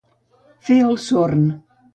[0.69, 1.47] Fer el sorn.